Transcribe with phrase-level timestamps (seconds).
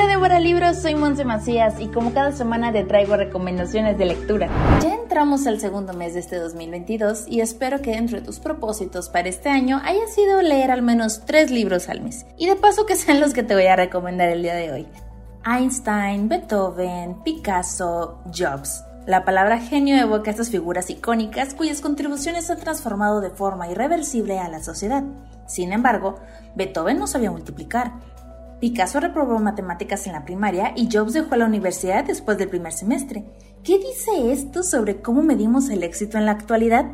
[0.00, 4.48] Hola Débora Libros, soy Monse Macías y como cada semana te traigo recomendaciones de lectura.
[4.82, 9.10] Ya entramos al segundo mes de este 2022 y espero que dentro de tus propósitos
[9.10, 12.24] para este año haya sido leer al menos tres libros al mes.
[12.38, 14.88] Y de paso que sean los que te voy a recomendar el día de hoy.
[15.44, 18.82] Einstein, Beethoven, Picasso, Jobs.
[19.04, 24.48] La palabra genio evoca estas figuras icónicas cuyas contribuciones han transformado de forma irreversible a
[24.48, 25.04] la sociedad.
[25.46, 26.16] Sin embargo,
[26.54, 27.92] Beethoven no sabía multiplicar,
[28.60, 33.24] Picasso reprobó matemáticas en la primaria y Jobs dejó la universidad después del primer semestre.
[33.64, 36.84] ¿Qué dice esto sobre cómo medimos el éxito en la actualidad?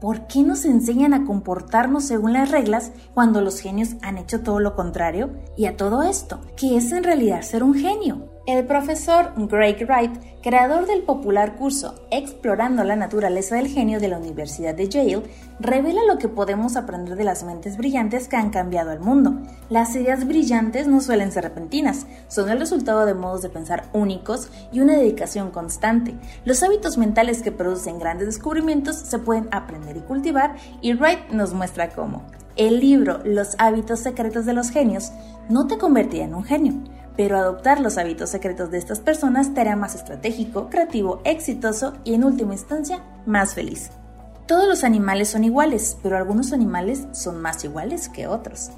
[0.00, 4.60] ¿Por qué nos enseñan a comportarnos según las reglas cuando los genios han hecho todo
[4.60, 5.30] lo contrario?
[5.56, 8.35] Y a todo esto, ¿qué es en realidad ser un genio?
[8.46, 14.18] El profesor Greg Wright, creador del popular curso Explorando la naturaleza del genio de la
[14.18, 15.22] Universidad de Yale,
[15.58, 19.34] revela lo que podemos aprender de las mentes brillantes que han cambiado el mundo.
[19.68, 24.48] Las ideas brillantes no suelen ser repentinas, son el resultado de modos de pensar únicos
[24.70, 26.14] y una dedicación constante.
[26.44, 31.52] Los hábitos mentales que producen grandes descubrimientos se pueden aprender y cultivar y Wright nos
[31.52, 32.22] muestra cómo.
[32.54, 35.10] El libro Los hábitos secretos de los genios
[35.48, 36.74] no te convertirá en un genio
[37.16, 42.14] pero adoptar los hábitos secretos de estas personas te hará más estratégico, creativo, exitoso y
[42.14, 43.90] en última instancia más feliz.
[44.46, 48.70] Todos los animales son iguales, pero algunos animales son más iguales que otros.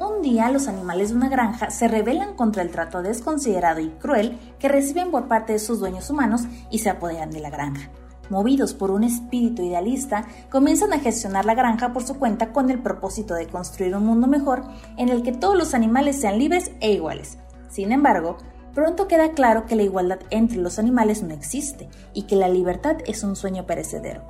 [0.00, 4.36] Un día los animales de una granja se rebelan contra el trato desconsiderado y cruel
[4.58, 7.88] que reciben por parte de sus dueños humanos y se apoderan de la granja.
[8.28, 12.80] Movidos por un espíritu idealista, comienzan a gestionar la granja por su cuenta con el
[12.80, 14.64] propósito de construir un mundo mejor
[14.96, 17.38] en el que todos los animales sean libres e iguales,
[17.72, 18.36] sin embargo,
[18.74, 22.98] pronto queda claro que la igualdad entre los animales no existe y que la libertad
[23.06, 24.22] es un sueño perecedero.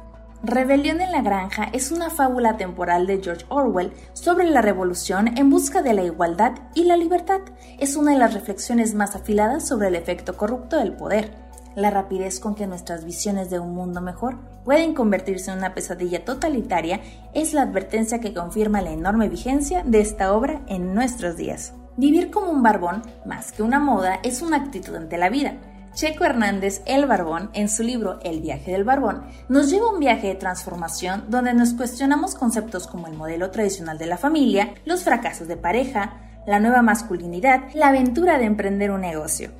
[0.44, 5.50] Rebelión en la Granja es una fábula temporal de George Orwell sobre la revolución en
[5.50, 7.40] busca de la igualdad y la libertad.
[7.78, 11.32] Es una de las reflexiones más afiladas sobre el efecto corrupto del poder,
[11.74, 16.24] la rapidez con que nuestras visiones de un mundo mejor pueden convertirse en una pesadilla
[16.24, 17.00] totalitaria
[17.34, 21.74] es la advertencia que confirma la enorme vigencia de esta obra en nuestros días.
[21.96, 25.56] Vivir como un barbón, más que una moda, es una actitud ante la vida.
[25.92, 30.28] Checo Hernández, el barbón, en su libro El viaje del barbón, nos lleva un viaje
[30.28, 35.48] de transformación donde nos cuestionamos conceptos como el modelo tradicional de la familia, los fracasos
[35.48, 39.50] de pareja, la nueva masculinidad, la aventura de emprender un negocio.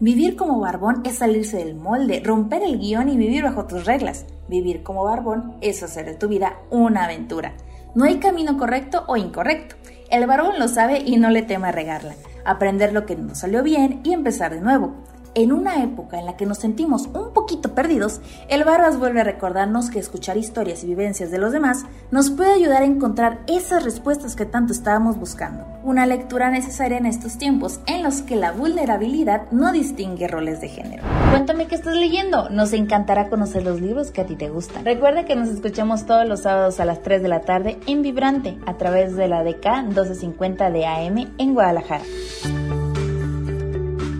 [0.00, 4.24] Vivir como barbón es salirse del molde, romper el guion y vivir bajo tus reglas.
[4.48, 7.54] Vivir como barbón es hacer de tu vida una aventura.
[7.94, 9.76] No hay camino correcto o incorrecto.
[10.10, 13.62] El varón lo sabe y no le teme a regarla, aprender lo que no salió
[13.62, 14.94] bien y empezar de nuevo.
[15.36, 19.24] En una época en la que nos sentimos un poquito perdidos, el Barbas vuelve a
[19.24, 23.82] recordarnos que escuchar historias y vivencias de los demás nos puede ayudar a encontrar esas
[23.82, 25.66] respuestas que tanto estábamos buscando.
[25.82, 30.68] Una lectura necesaria en estos tiempos en los que la vulnerabilidad no distingue roles de
[30.68, 31.02] género.
[31.34, 34.84] Cuéntame qué estás leyendo, nos encantará conocer los libros que a ti te gustan.
[34.84, 38.56] Recuerda que nos escuchamos todos los sábados a las 3 de la tarde en Vibrante
[38.66, 42.04] a través de la DK 1250 de AM en Guadalajara.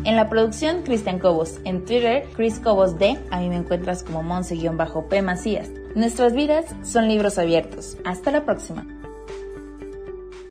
[0.02, 1.60] En la producción, Cristian Cobos.
[1.62, 3.16] En Twitter, Chris Cobos D.
[3.30, 5.70] A mí me encuentras como Monse-P Macías.
[5.94, 7.96] Nuestras vidas son libros abiertos.
[8.04, 8.84] Hasta la próxima.